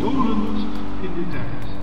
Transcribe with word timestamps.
Dolend 0.00 0.58
in 1.00 1.14
de 1.14 1.28
tijd. 1.30 1.77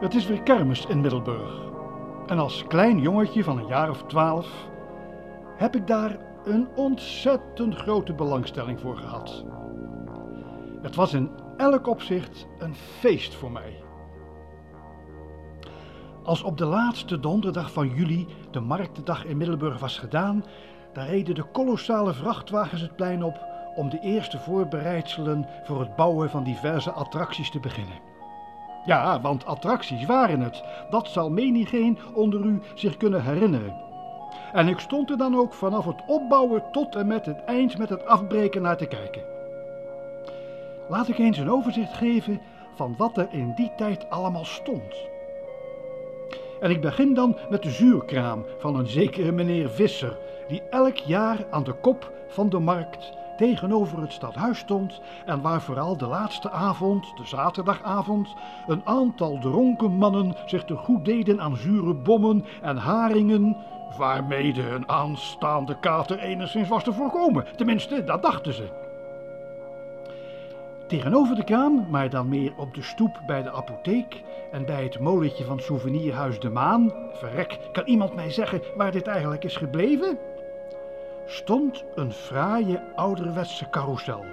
Het 0.00 0.14
is 0.14 0.26
weer 0.26 0.42
kermis 0.42 0.86
in 0.86 1.00
Middelburg. 1.00 1.60
En 2.26 2.38
als 2.38 2.64
klein 2.66 3.00
jongetje 3.00 3.44
van 3.44 3.58
een 3.58 3.66
jaar 3.66 3.90
of 3.90 4.02
twaalf 4.02 4.68
heb 5.56 5.76
ik 5.76 5.86
daar 5.86 6.18
een 6.44 6.68
ontzettend 6.74 7.74
grote 7.74 8.12
belangstelling 8.12 8.80
voor 8.80 8.96
gehad. 8.96 9.44
Het 10.82 10.94
was 10.94 11.14
in 11.14 11.30
elk 11.56 11.86
opzicht 11.86 12.46
een 12.58 12.74
feest 12.74 13.34
voor 13.34 13.52
mij. 13.52 13.82
Als 16.22 16.42
op 16.42 16.58
de 16.58 16.66
laatste 16.66 17.20
donderdag 17.20 17.72
van 17.72 17.88
juli 17.88 18.26
de 18.50 18.60
marktdag 18.60 19.24
in 19.24 19.36
Middelburg 19.36 19.78
was 19.78 19.98
gedaan, 19.98 20.44
daar 20.92 21.06
reden 21.06 21.34
de 21.34 21.44
kolossale 21.44 22.14
vrachtwagens 22.14 22.80
het 22.80 22.96
plein 22.96 23.24
op 23.24 23.46
om 23.74 23.90
de 23.90 24.00
eerste 24.00 24.38
voorbereidselen 24.38 25.48
voor 25.64 25.80
het 25.80 25.96
bouwen 25.96 26.30
van 26.30 26.44
diverse 26.44 26.90
attracties 26.90 27.50
te 27.50 27.60
beginnen. 27.60 28.15
Ja, 28.86 29.20
want 29.20 29.46
attracties 29.46 30.06
waren 30.06 30.40
het. 30.40 30.62
Dat 30.90 31.08
zal 31.08 31.30
menigeen 31.30 31.98
onder 32.14 32.40
u 32.40 32.62
zich 32.74 32.96
kunnen 32.96 33.24
herinneren. 33.24 33.74
En 34.52 34.68
ik 34.68 34.78
stond 34.78 35.10
er 35.10 35.18
dan 35.18 35.36
ook 35.36 35.54
vanaf 35.54 35.84
het 35.84 36.02
opbouwen 36.06 36.62
tot 36.72 36.94
en 36.94 37.06
met 37.06 37.26
het 37.26 37.44
eind 37.44 37.78
met 37.78 37.88
het 37.88 38.06
afbreken 38.06 38.62
naar 38.62 38.76
te 38.76 38.86
kijken. 38.86 39.22
Laat 40.88 41.08
ik 41.08 41.18
eens 41.18 41.38
een 41.38 41.50
overzicht 41.50 41.96
geven 41.96 42.40
van 42.74 42.94
wat 42.98 43.16
er 43.16 43.28
in 43.30 43.52
die 43.54 43.72
tijd 43.76 44.10
allemaal 44.10 44.44
stond. 44.44 44.94
En 46.60 46.70
ik 46.70 46.80
begin 46.80 47.14
dan 47.14 47.36
met 47.50 47.62
de 47.62 47.70
zuurkraam 47.70 48.44
van 48.58 48.76
een 48.76 48.86
zekere 48.86 49.32
meneer 49.32 49.70
Visser, 49.70 50.18
die 50.48 50.62
elk 50.70 50.96
jaar 50.96 51.46
aan 51.50 51.64
de 51.64 51.72
kop 51.72 52.12
van 52.28 52.48
de 52.48 52.58
markt 52.58 53.12
tegenover 53.36 54.00
het 54.00 54.12
stadhuis 54.12 54.58
stond 54.58 55.00
en 55.26 55.40
waar 55.40 55.62
vooral 55.62 55.96
de 55.96 56.06
laatste 56.06 56.50
avond, 56.50 57.16
de 57.16 57.26
zaterdagavond, 57.26 58.34
een 58.66 58.82
aantal 58.84 59.38
dronken 59.38 59.90
mannen 59.90 60.34
zich 60.46 60.64
te 60.64 60.76
goed 60.76 61.04
deden 61.04 61.40
aan 61.40 61.56
zure 61.56 61.94
bommen 61.94 62.44
en 62.62 62.76
haringen, 62.76 63.56
waarmede 63.98 64.70
een 64.70 64.88
aanstaande 64.88 65.78
kater 65.78 66.18
enigszins 66.18 66.68
was 66.68 66.84
te 66.84 66.92
voorkomen. 66.92 67.44
Tenminste, 67.56 68.04
dat 68.04 68.22
dachten 68.22 68.52
ze. 68.52 68.84
Tegenover 70.86 71.36
de 71.36 71.44
kraam, 71.44 71.86
maar 71.90 72.10
dan 72.10 72.28
meer 72.28 72.52
op 72.56 72.74
de 72.74 72.82
stoep 72.82 73.20
bij 73.26 73.42
de 73.42 73.52
apotheek 73.52 74.22
en 74.52 74.64
bij 74.64 74.82
het 74.82 75.00
molentje 75.00 75.44
van 75.44 75.60
souvenirhuis 75.60 76.40
De 76.40 76.50
Maan, 76.50 76.92
verrek, 77.12 77.58
kan 77.72 77.84
iemand 77.86 78.14
mij 78.14 78.30
zeggen 78.30 78.62
waar 78.76 78.92
dit 78.92 79.06
eigenlijk 79.06 79.44
is 79.44 79.56
gebleven? 79.56 80.18
Stond 81.26 81.84
een 81.94 82.12
fraaie 82.12 82.80
ouderwetse 82.94 83.68
carousel. 83.70 84.24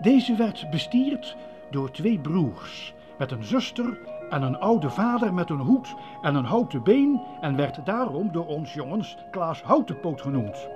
Deze 0.00 0.34
werd 0.36 0.70
bestierd 0.70 1.36
door 1.70 1.90
twee 1.90 2.18
broers 2.18 2.94
met 3.18 3.30
een 3.30 3.44
zuster 3.44 3.98
en 4.30 4.42
een 4.42 4.58
oude 4.58 4.90
vader 4.90 5.34
met 5.34 5.50
een 5.50 5.60
hoed 5.60 5.94
en 6.22 6.34
een 6.34 6.44
houten 6.44 6.82
been 6.82 7.20
en 7.40 7.56
werd 7.56 7.86
daarom 7.86 8.32
door 8.32 8.46
ons 8.46 8.74
jongens 8.74 9.16
Klaas 9.30 9.62
Houtenpoot 9.62 10.20
genoemd. 10.20 10.68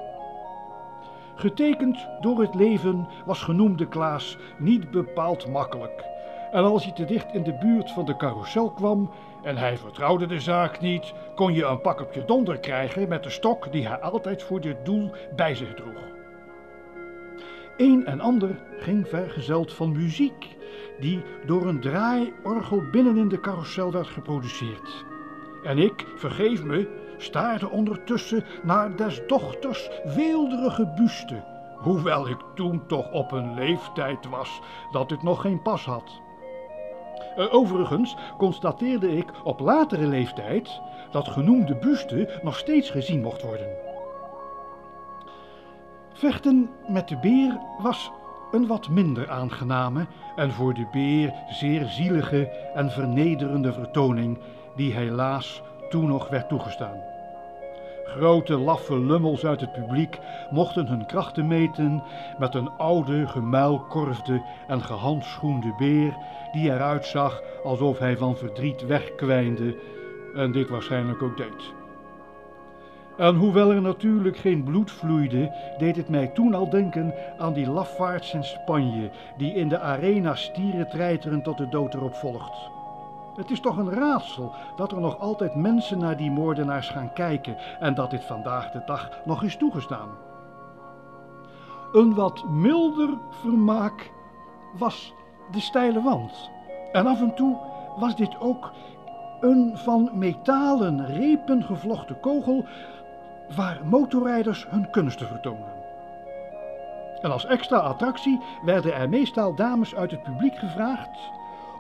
Getekend 1.34 2.08
door 2.20 2.40
het 2.40 2.54
leven 2.54 3.08
was 3.24 3.42
genoemde 3.42 3.88
Klaas 3.88 4.36
niet 4.58 4.90
bepaald 4.90 5.48
makkelijk. 5.48 6.04
En 6.50 6.64
als 6.64 6.84
hij 6.84 6.92
te 6.92 7.04
dicht 7.04 7.34
in 7.34 7.42
de 7.42 7.52
buurt 7.52 7.90
van 7.90 8.04
de 8.04 8.16
carousel 8.16 8.70
kwam 8.70 9.10
en 9.42 9.56
hij 9.56 9.76
vertrouwde 9.76 10.26
de 10.26 10.40
zaak 10.40 10.80
niet, 10.80 11.12
kon 11.34 11.52
je 11.52 11.64
een 11.64 11.80
pak 11.80 12.00
op 12.00 12.12
je 12.12 12.24
donder 12.24 12.58
krijgen 12.58 13.08
met 13.08 13.22
de 13.22 13.30
stok 13.30 13.72
die 13.72 13.86
hij 13.86 14.00
altijd 14.00 14.42
voor 14.42 14.60
dit 14.60 14.84
doel 14.84 15.10
bij 15.36 15.54
zich 15.54 15.74
droeg. 15.74 16.08
Een 17.76 18.06
en 18.06 18.20
ander 18.20 18.62
ging 18.78 19.08
vergezeld 19.08 19.72
van 19.72 19.92
muziek, 19.92 20.56
die 20.98 21.22
door 21.46 21.66
een 21.66 21.80
draaiorgel 21.80 22.82
binnen 22.90 23.16
in 23.16 23.28
de 23.28 23.40
carousel 23.40 23.92
werd 23.92 24.06
geproduceerd. 24.06 25.04
En 25.64 25.78
ik, 25.78 26.06
vergeef 26.16 26.64
me, 26.64 26.88
staarde 27.16 27.70
ondertussen 27.70 28.44
naar 28.62 28.96
des 28.96 29.20
dochters 29.26 29.90
weelderige 30.14 30.92
buste, 30.96 31.42
hoewel 31.76 32.28
ik 32.28 32.38
toen 32.54 32.86
toch 32.86 33.12
op 33.12 33.32
een 33.32 33.54
leeftijd 33.54 34.28
was 34.28 34.60
dat 34.90 35.08
dit 35.08 35.22
nog 35.22 35.40
geen 35.40 35.62
pas 35.62 35.84
had. 35.84 36.20
Eh, 37.40 37.54
overigens 37.54 38.16
constateerde 38.36 39.16
ik 39.16 39.32
op 39.44 39.60
latere 39.60 40.06
leeftijd 40.06 40.80
dat 41.10 41.28
genoemde 41.28 41.74
buste 41.74 42.40
nog 42.42 42.58
steeds 42.58 42.90
gezien 42.90 43.20
mocht 43.20 43.42
worden. 43.42 43.66
Vechten 46.12 46.70
met 46.88 47.08
de 47.08 47.16
beer 47.16 47.58
was 47.78 48.10
een 48.50 48.66
wat 48.66 48.88
minder 48.88 49.30
aangename 49.30 50.06
en 50.36 50.50
voor 50.50 50.74
de 50.74 50.86
beer 50.92 51.34
zeer 51.48 51.86
zielige 51.86 52.50
en 52.74 52.90
vernederende 52.90 53.72
vertoning 53.72 54.38
die 54.76 54.92
helaas 54.92 55.62
toen 55.88 56.06
nog 56.06 56.28
werd 56.28 56.48
toegestaan. 56.48 56.96
Grote 58.16 58.56
laffe 58.56 58.98
lummels 58.98 59.44
uit 59.44 59.60
het 59.60 59.72
publiek 59.72 60.18
mochten 60.50 60.86
hun 60.86 61.06
krachten 61.06 61.46
meten 61.46 62.02
met 62.38 62.54
een 62.54 62.70
oude, 62.70 63.26
gemuilkorfde 63.26 64.42
en 64.66 64.82
gehandschoende 64.82 65.74
beer 65.78 66.16
die 66.52 66.70
eruit 66.70 67.06
zag 67.06 67.42
alsof 67.64 67.98
hij 67.98 68.16
van 68.16 68.36
verdriet 68.36 68.86
wegkwijnde 68.86 69.76
en 70.34 70.52
dit 70.52 70.68
waarschijnlijk 70.68 71.22
ook 71.22 71.36
deed. 71.36 71.72
En 73.16 73.34
hoewel 73.34 73.72
er 73.72 73.82
natuurlijk 73.82 74.36
geen 74.36 74.64
bloed 74.64 74.90
vloeide, 74.90 75.52
deed 75.78 75.96
het 75.96 76.08
mij 76.08 76.26
toen 76.26 76.54
al 76.54 76.70
denken 76.70 77.14
aan 77.38 77.52
die 77.52 77.70
lafaards 77.70 78.34
in 78.34 78.44
Spanje, 78.44 79.10
die 79.36 79.54
in 79.54 79.68
de 79.68 79.78
arena 79.78 80.34
stieren 80.34 80.88
treiteren 80.88 81.42
tot 81.42 81.58
de 81.58 81.68
dood 81.68 81.94
erop 81.94 82.14
volgt. 82.14 82.70
Het 83.36 83.50
is 83.50 83.60
toch 83.60 83.76
een 83.76 83.92
raadsel 83.92 84.54
dat 84.76 84.92
er 84.92 85.00
nog 85.00 85.18
altijd 85.18 85.54
mensen 85.54 85.98
naar 85.98 86.16
die 86.16 86.30
moordenaars 86.30 86.88
gaan 86.88 87.12
kijken 87.12 87.56
en 87.80 87.94
dat 87.94 88.10
dit 88.10 88.24
vandaag 88.24 88.70
de 88.70 88.82
dag 88.86 89.10
nog 89.24 89.42
is 89.42 89.56
toegestaan. 89.56 90.08
Een 91.92 92.14
wat 92.14 92.48
milder 92.48 93.08
vermaak 93.30 94.10
was 94.78 95.14
de 95.50 95.60
steile 95.60 96.02
wand. 96.02 96.50
En 96.92 97.06
af 97.06 97.20
en 97.20 97.34
toe 97.34 97.56
was 97.96 98.16
dit 98.16 98.40
ook 98.40 98.72
een 99.40 99.70
van 99.74 100.10
metalen 100.12 101.06
repen 101.06 101.62
gevlochten 101.64 102.20
kogel 102.20 102.64
waar 103.56 103.80
motorrijders 103.84 104.66
hun 104.68 104.90
kunsten 104.90 105.26
vertoonden. 105.26 105.78
En 107.20 107.32
als 107.32 107.46
extra 107.46 107.78
attractie 107.78 108.40
werden 108.64 108.94
er 108.94 109.08
meestal 109.08 109.54
dames 109.54 109.94
uit 109.94 110.10
het 110.10 110.22
publiek 110.22 110.56
gevraagd 110.56 111.18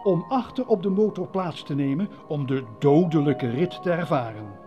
om 0.02 0.24
achter 0.28 0.66
op 0.66 0.82
de 0.82 0.88
motor 0.88 1.28
plaats 1.28 1.62
te 1.62 1.74
nemen 1.74 2.08
om 2.26 2.46
de 2.46 2.64
dodelijke 2.78 3.50
rit 3.50 3.82
te 3.82 3.90
ervaren. 3.90 4.60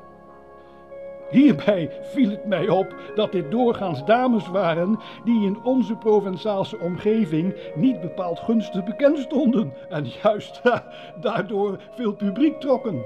Hierbij 1.29 1.91
viel 2.01 2.29
het 2.29 2.45
mij 2.45 2.69
op 2.69 2.95
dat 3.15 3.31
dit 3.31 3.51
doorgaans 3.51 4.05
dames 4.05 4.47
waren 4.47 4.99
die 5.23 5.45
in 5.45 5.63
onze 5.63 5.95
Provençaalse 5.95 6.79
omgeving 6.79 7.55
niet 7.75 8.01
bepaald 8.01 8.39
gunstig 8.39 8.83
bekend 8.83 9.17
stonden 9.17 9.73
en 9.89 10.05
juist 10.23 10.61
daardoor 11.21 11.79
veel 11.95 12.13
publiek 12.13 12.59
trokken. 12.59 13.01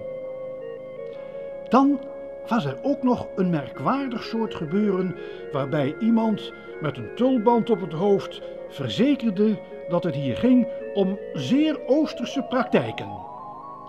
Dan 1.70 2.00
was 2.48 2.66
er 2.66 2.78
ook 2.82 3.04
nog 3.04 3.28
een 3.36 3.50
merkwaardig 3.50 4.24
soort 4.24 4.56
gebeuren 4.56 5.16
waarbij 5.52 5.96
iemand 6.00 6.54
met 6.82 6.98
een 6.98 7.16
tulband 7.16 7.70
op 7.70 7.82
het 7.82 7.94
hoofd 7.94 8.42
verzekerde 8.70 9.58
dat 9.90 10.04
het 10.04 10.16
hier 10.16 10.38
ging 10.38 10.68
om 10.98 11.20
zeer 11.34 11.80
oosterse 11.88 12.42
praktijken. 12.42 13.10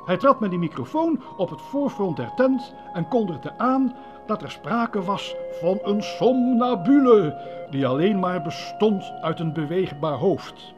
Hij 0.04 0.16
trad 0.16 0.40
met 0.40 0.50
die 0.50 0.58
microfoon 0.58 1.22
op 1.36 1.50
het 1.50 1.60
voorfront 1.60 2.16
der 2.16 2.34
tent 2.34 2.74
en 2.92 3.08
kondigde 3.08 3.58
aan 3.58 3.96
dat 4.26 4.42
er 4.42 4.50
sprake 4.50 5.02
was 5.02 5.36
van 5.60 5.78
een 5.82 6.02
somnambule 6.02 7.42
die 7.70 7.86
alleen 7.86 8.18
maar 8.18 8.42
bestond 8.42 9.12
uit 9.20 9.40
een 9.40 9.52
beweegbaar 9.52 10.16
hoofd. 10.16 10.74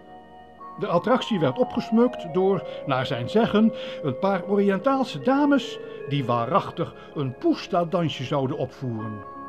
De 0.79 0.87
attractie 0.87 1.41
werd 1.41 1.59
opgesmukt 1.59 2.35
door, 2.35 2.63
naar 2.87 3.07
zijn 3.07 3.29
zeggen, 3.29 3.73
een 4.03 4.19
paar 4.19 4.45
Oriëntaalse 4.49 5.21
dames 5.21 5.79
die 6.09 6.25
waarachtig 6.25 6.95
een 7.15 7.35
poesta-dansje 7.39 8.25
zouden 8.25 8.59
opvoeren. 8.59 9.40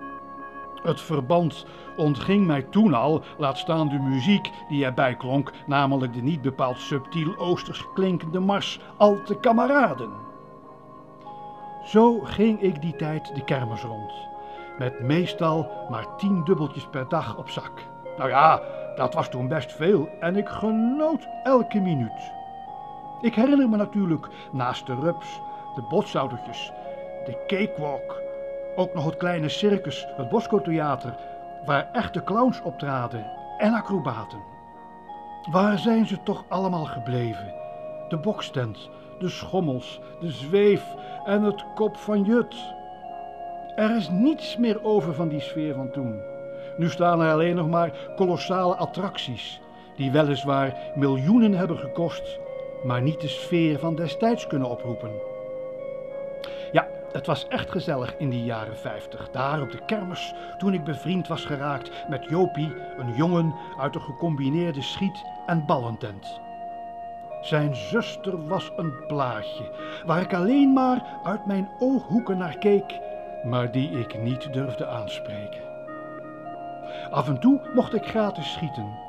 Het 0.83 1.01
verband 1.01 1.66
ontging 1.98 2.45
mij 2.45 2.62
toen 2.62 2.94
al, 2.94 3.22
laat 3.38 3.57
staan 3.57 3.89
de 3.89 4.00
muziek 4.00 4.50
die 4.69 4.86
erbij 4.86 5.16
klonk, 5.16 5.51
namelijk 5.66 6.13
de 6.13 6.22
niet 6.22 6.42
bepaald 6.42 6.78
subtiel 6.78 7.38
oosters 7.38 7.86
klinkende 7.94 8.39
mars, 8.39 8.80
al 8.98 9.22
te 9.24 9.36
kameraden. 9.36 10.10
Zo 11.83 12.19
ging 12.19 12.62
ik 12.62 12.81
die 12.81 12.95
tijd 12.95 13.36
de 13.36 13.44
kermis 13.44 13.81
rond, 13.81 14.13
met 14.78 15.00
meestal 15.00 15.72
maar 15.89 16.16
tien 16.18 16.44
dubbeltjes 16.44 16.88
per 16.88 17.07
dag 17.07 17.38
op 17.38 17.50
zak. 17.50 17.72
Nou 18.18 18.30
ja, 18.30 18.62
dat 18.95 19.13
was 19.13 19.30
toen 19.30 19.48
best 19.48 19.72
veel 19.72 20.10
en 20.19 20.36
ik 20.36 20.48
genoot 20.48 21.27
elke 21.44 21.80
minuut. 21.80 22.31
Ik 23.22 23.36
herinner 23.36 23.69
me 23.69 23.77
natuurlijk 23.77 24.27
naast 24.51 24.86
de 24.86 24.95
rups, 24.95 25.42
de 25.75 25.81
botsautootjes, 25.81 26.72
de 27.25 27.44
cakewalk, 27.48 28.22
ook 28.76 28.94
nog 28.94 29.06
het 29.06 29.18
kleine 29.18 29.50
circus, 29.50 30.08
het 30.16 30.30
Bosco 30.30 30.62
Theater, 30.62 31.16
waar 31.66 31.90
echte 31.92 32.24
clowns 32.24 32.62
optraden 32.62 33.26
en 33.58 33.74
acrobaten. 33.74 34.40
Waar 35.52 35.78
zijn 35.78 36.08
ze 36.08 36.24
toch 36.24 36.44
allemaal 36.48 36.86
gebleven? 36.86 37.54
De 38.10 38.18
bokstent, 38.18 38.90
de 39.20 39.30
schommels, 39.30 40.02
de 40.20 40.32
zweef 40.32 40.84
en 41.26 41.44
het 41.44 41.66
kop 41.76 41.98
van 41.98 42.24
Jut. 42.24 42.56
Er 43.76 43.96
is 43.96 44.10
niets 44.10 44.58
meer 44.58 44.84
over 44.84 45.14
van 45.14 45.28
die 45.28 45.40
sfeer 45.40 45.74
van 45.74 45.92
toen. 45.92 46.22
Nu 46.78 46.90
staan 46.90 47.22
er 47.22 47.32
alleen 47.32 47.56
nog 47.56 47.68
maar 47.70 48.12
kolossale 48.16 48.76
attracties, 48.76 49.62
die 49.96 50.12
weliswaar 50.12 50.78
miljoenen 50.96 51.54
hebben 51.54 51.78
gekost, 51.78 52.40
maar 52.84 53.02
niet 53.02 53.22
de 53.22 53.28
sfeer 53.28 53.80
van 53.80 53.96
destijds 53.96 54.48
kunnen 54.48 54.70
oproepen. 54.70 55.31
Het 57.12 57.25
was 57.25 57.48
echt 57.48 57.72
gezellig 57.72 58.18
in 58.18 58.30
die 58.30 58.44
jaren 58.44 58.78
50, 58.78 59.30
daar 59.30 59.62
op 59.62 59.72
de 59.72 59.86
kermis, 59.86 60.34
toen 60.58 60.74
ik 60.74 60.84
bevriend 60.84 61.28
was 61.28 61.46
geraakt 61.46 61.92
met 62.10 62.25
Jopie, 62.25 62.75
een 62.98 63.16
jongen 63.16 63.56
uit 63.78 63.96
een 63.96 64.02
gecombineerde 64.02 64.81
schiet- 64.81 65.24
en 65.46 65.66
ballentent. 65.66 66.40
Zijn 67.42 67.75
zuster 67.75 68.48
was 68.48 68.72
een 68.75 69.06
plaatje, 69.08 69.72
waar 70.06 70.22
ik 70.22 70.34
alleen 70.34 70.74
maar 70.74 71.19
uit 71.24 71.46
mijn 71.46 71.69
ooghoeken 71.80 72.38
naar 72.38 72.58
keek, 72.58 73.00
maar 73.44 73.72
die 73.72 73.90
ik 73.90 74.22
niet 74.22 74.54
durfde 74.54 74.88
aanspreken. 74.88 75.62
Af 77.12 77.28
en 77.28 77.40
toe 77.40 77.62
mocht 77.74 77.94
ik 77.94 78.06
gratis 78.06 78.52
schieten, 78.52 79.00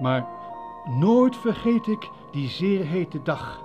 maar 0.00 0.26
nooit 0.84 1.36
vergeet 1.36 1.86
ik 1.86 2.10
die 2.30 2.48
zeer 2.48 2.84
hete 2.84 3.22
dag 3.22 3.60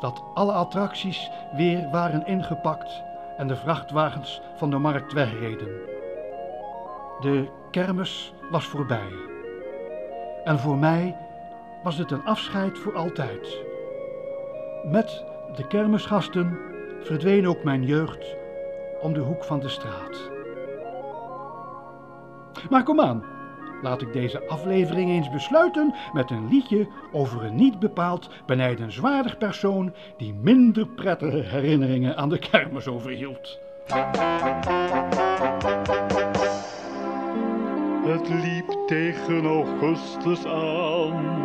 dat 0.00 0.22
alle 0.34 0.52
attracties 0.52 1.30
weer 1.52 1.90
waren 1.90 2.26
ingepakt 2.26 3.02
en 3.36 3.48
de 3.48 3.56
vrachtwagens 3.56 4.40
van 4.56 4.70
de 4.70 4.78
markt 4.78 5.12
wegreden. 5.12 5.68
De 7.20 7.48
kermis 7.70 8.32
was 8.50 8.64
voorbij. 8.64 9.12
En 10.44 10.58
voor 10.58 10.76
mij 10.76 11.16
was 11.82 11.98
het 11.98 12.10
een 12.10 12.24
afscheid 12.24 12.78
voor 12.78 12.96
altijd. 12.96 13.58
Met 14.84 15.24
de 15.54 15.66
kermisgasten 15.66 16.58
verdween 17.00 17.48
ook 17.48 17.64
mijn 17.64 17.84
jeugd 17.84 18.36
om 19.00 19.12
de 19.12 19.20
hoek 19.20 19.44
van 19.44 19.60
de 19.60 19.68
straat. 19.68 20.30
Maar 22.70 22.82
kom 22.82 23.00
aan, 23.00 23.24
laat 23.82 24.02
ik 24.02 24.12
deze 24.12 24.46
aflevering 24.48 25.10
eens 25.10 25.30
besluiten 25.30 25.94
met 26.12 26.30
een 26.30 26.48
liedje 26.48 26.88
over 27.12 27.44
een 27.44 27.54
niet 27.54 27.78
bepaald 27.78 28.30
benijdenswaardig 28.46 29.38
persoon 29.38 29.94
die 30.16 30.34
minder 30.34 30.86
prettige 30.86 31.36
herinneringen 31.36 32.16
aan 32.16 32.28
de 32.28 32.38
kermis 32.38 32.86
overhield. 32.86 33.58
Het 38.04 38.28
liep 38.28 38.78
tegen 38.86 39.46
augustus 39.46 40.46
aan. 40.46 41.38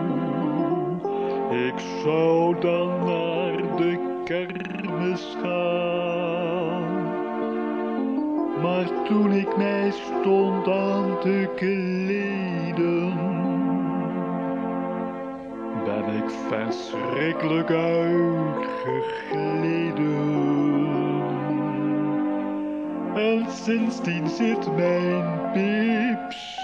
Ik 1.52 1.80
zou 2.04 2.60
dan 2.60 3.06
naar 3.06 3.78
de 3.78 4.22
kermis 4.24 5.36
gaan. 5.42 6.35
Maar 8.62 9.04
toen 9.04 9.32
ik 9.32 9.58
mij 9.58 9.92
stond 9.92 10.68
aan 10.68 11.20
te 11.20 11.50
kleden, 11.56 13.14
ben 15.86 16.16
ik 16.16 16.30
verschrikkelijk 16.50 17.72
uitgegleden. 17.72 18.84
En 23.16 23.46
sindsdien 23.52 24.28
zit 24.28 24.76
mijn 24.76 25.52
pips 25.54 26.60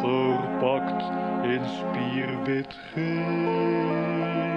verpakt 0.00 1.04
in 1.42 1.60
spierwit 1.64 2.76
gips. 2.92 4.49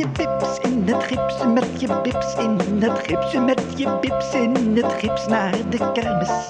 Je 0.00 0.08
bips 0.08 0.58
in 0.58 0.82
het 0.86 1.02
gips, 1.02 1.44
met 1.54 1.80
je 1.80 2.00
bips 2.02 2.34
in 2.34 2.80
het 2.80 2.98
gips, 2.98 3.34
met 3.34 3.62
je 3.76 3.98
bips 4.00 4.34
in 4.34 4.76
het 4.76 4.92
gips 4.92 5.26
naar 5.26 5.54
de 5.68 5.92
kermis. 5.92 6.48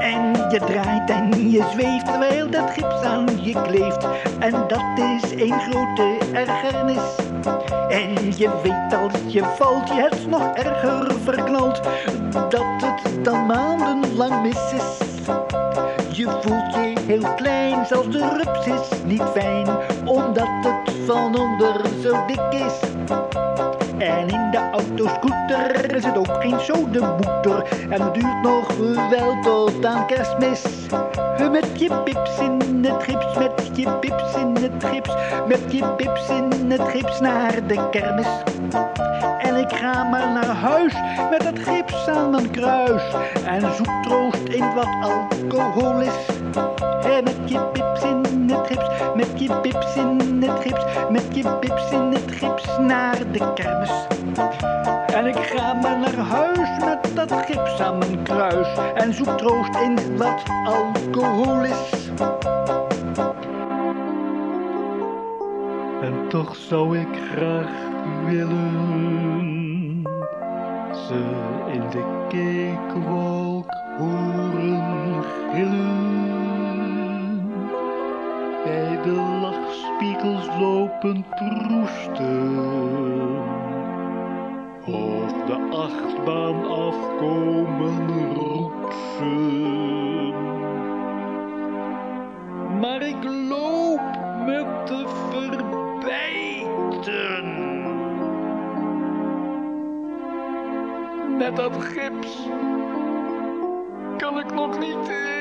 En 0.00 0.32
je 0.50 0.60
draait 0.66 1.10
en 1.10 1.50
je 1.50 1.64
zweeft 1.72 2.06
terwijl 2.06 2.50
dat 2.50 2.70
gips 2.70 3.02
aan 3.02 3.26
je 3.42 3.62
kleeft. 3.62 4.06
En 4.38 4.52
dat 4.68 4.84
is 4.96 5.30
een 5.30 5.60
grote 5.60 6.18
ergernis. 6.32 7.16
En 7.88 8.36
je 8.36 8.50
weet 8.62 9.00
als 9.00 9.32
je 9.32 9.44
valt, 9.56 9.88
je 9.88 10.08
het 10.10 10.26
nog 10.26 10.54
erger 10.54 11.14
verknalt, 11.24 11.80
dat 12.30 12.64
het 12.82 13.24
dan 13.24 13.46
maandenlang 13.46 14.42
mis 14.42 14.72
is. 14.72 15.04
Je 16.16 16.28
voelt 16.40 16.74
je 16.74 16.92
heel 17.06 17.34
klein, 17.34 17.86
zelfs 17.86 18.08
de 18.08 18.42
rups 18.44 18.66
is 18.66 19.02
niet 19.04 19.22
fijn, 19.34 19.68
omdat 20.04 20.48
het 20.60 20.75
van 21.06 21.38
onder 21.38 21.80
zo 22.02 22.24
dik 22.26 22.52
is. 22.52 22.78
En 23.98 24.28
in 24.28 24.50
de 24.50 24.70
autoscooter 24.72 26.00
zit 26.00 26.18
ook 26.18 26.42
geen 26.42 26.60
sodeboeter. 26.60 27.62
En 27.90 28.02
het 28.02 28.14
duurt 28.14 28.42
nog 28.42 28.76
wel 29.10 29.40
tot 29.42 29.84
aan 29.84 30.06
kerstmis. 30.06 30.62
Met 31.50 31.80
je 31.80 32.02
pips 32.04 32.38
in 32.38 32.84
het 32.84 33.02
gips, 33.02 33.38
met 33.38 33.70
je 33.72 33.90
pips 33.90 34.34
in 34.34 34.56
het 34.60 34.84
gips, 34.84 35.14
met 35.48 35.72
je 35.72 35.94
pips 35.96 36.28
in 36.28 36.70
het 36.70 36.88
gips 36.88 37.20
naar 37.20 37.66
de 37.66 37.88
kermis. 37.90 38.42
En 39.38 39.56
ik 39.56 39.72
ga 39.72 40.04
maar 40.04 40.32
naar 40.32 40.56
huis 40.56 40.94
met 41.30 41.44
het 41.44 41.58
gips 41.58 42.08
aan 42.08 42.30
mijn 42.30 42.50
kruis. 42.50 43.02
En 43.44 43.60
zoek 43.60 44.02
troost 44.02 44.48
in 44.48 44.74
wat 44.74 44.88
alcohol 45.00 46.00
is. 46.00 46.26
En 47.02 47.24
met 47.24 47.36
je 47.44 47.60
pips 47.72 48.02
in 48.50 49.16
met 49.16 49.40
je 49.40 49.60
pips 49.60 49.96
in 49.96 50.42
het 50.42 50.60
gips, 50.60 50.84
met 51.10 51.36
je 51.36 51.56
pips 51.60 51.90
in 51.90 52.12
het 52.12 52.30
gips 52.30 52.78
naar 52.78 53.18
de 53.32 53.52
kermis. 53.54 54.06
En 55.14 55.26
ik 55.26 55.36
ga 55.36 55.72
maar 55.72 55.98
naar 55.98 56.16
huis 56.16 56.84
met 56.84 57.10
dat 57.14 57.32
gips 57.32 57.80
aan 57.80 57.98
mijn 57.98 58.22
kruis. 58.22 58.68
En 58.94 59.14
zoek 59.14 59.38
troost 59.38 59.76
in 59.76 60.16
wat 60.16 60.42
alcohol 60.64 61.64
is. 61.64 62.10
En 66.00 66.28
toch 66.28 66.56
zou 66.56 66.98
ik 66.98 67.08
graag 67.32 67.70
willen 68.26 68.96
ze 71.08 71.24
in 71.72 71.82
de 71.90 72.04
cakewalk 72.28 73.70
horen 73.98 75.24
gillen. 75.52 76.45
Bij 78.66 79.02
de 79.02 79.38
lachspiegels 79.40 80.46
lopen 80.60 81.24
proesten. 81.30 82.58
Of 84.86 85.32
de 85.46 85.68
achtbaan 85.70 86.66
afkomen 86.68 88.34
roetsen. 88.34 89.54
Maar 92.80 93.02
ik 93.02 93.24
loop 93.24 94.00
met 94.46 94.86
te 94.86 95.04
verbijten. 95.30 96.24
Met 101.38 101.56
dat 101.56 101.76
gips 101.84 102.48
kan 104.16 104.38
ik 104.38 104.54
nog 104.54 104.78
niet. 104.78 105.35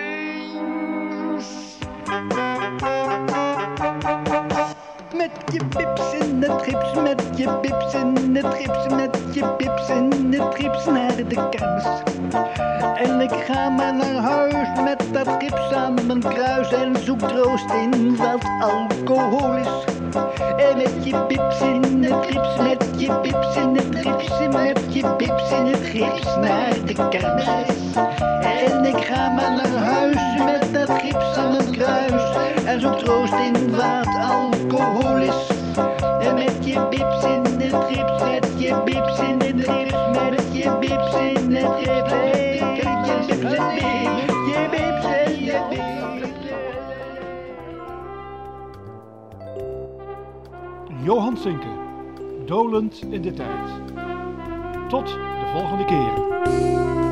Pips 5.70 6.14
in 6.14 6.44
het 6.44 6.62
gips, 6.62 6.94
met 6.94 7.22
je 7.36 7.60
pips 7.62 7.94
in 7.94 8.36
het 8.36 8.54
gips, 8.54 8.88
met 8.90 9.18
je 9.32 9.48
pips 9.58 9.90
in 9.90 10.34
het 10.34 10.56
gips 10.56 10.86
naar 10.86 11.16
de 11.16 11.50
kermis. 11.50 11.86
En 12.96 13.22
ik 13.22 13.32
ga 13.32 13.70
maar 13.70 13.96
naar 13.96 14.16
huis 14.16 14.82
met 14.84 15.04
dat 15.12 15.28
gips 15.40 15.72
aan 15.74 15.94
mijn 16.08 16.20
kruis 16.20 16.72
en 16.72 16.96
zoek 17.04 17.20
troost 17.20 17.72
in 17.72 18.16
wat 18.16 18.44
alcohol 18.60 19.56
is. 19.56 19.84
En 20.58 20.78
met 20.78 21.06
je 21.06 21.26
pips 21.28 21.62
in 21.62 22.04
het 22.04 22.26
gips, 22.26 22.58
met 22.58 23.02
je 23.02 23.20
pips 23.20 23.56
in 23.56 23.76
het 23.76 23.96
gips, 23.96 24.48
met 24.48 24.94
je 24.94 25.14
pips 25.18 25.52
in 25.52 25.66
het 25.66 25.84
gips 25.84 26.36
naar 26.36 26.74
de 26.86 27.10
kermis. 27.10 27.48
En 28.42 28.86
ik 28.86 29.04
ga 29.04 29.30
maar 29.30 29.52
naar 29.52 29.84
huis 29.84 30.44
met 30.46 30.74
dat 30.74 31.02
gips 31.02 31.38
aan 31.38 31.56
het 31.56 31.70
kruis. 31.70 32.55
En 32.66 32.80
zoek 32.82 32.94
troost 32.94 33.34
in 33.34 33.72
wat 33.72 34.08
alcohol 34.08 35.18
is. 35.18 35.50
En 36.20 36.36
met 36.36 36.66
je 36.66 36.88
bips 36.90 37.24
in 37.24 37.62
het 37.62 37.84
gips, 37.84 38.24
met 38.24 38.48
je 38.58 38.82
bips 38.86 39.20
in 39.20 39.42
het 39.42 39.70
gips, 39.70 40.18
met 40.18 40.54
je 40.54 40.78
bips 40.80 41.16
in 41.16 41.52
je 41.52 41.68
bips. 41.70 42.26
Johan 51.04 51.38
Sinke, 51.38 51.68
dolend 52.46 53.02
in 53.10 53.22
de 53.22 53.34
tijd. 53.34 53.70
Tot 54.90 55.08
de 55.08 55.52
volgende 55.54 55.86
keer. 55.86 57.05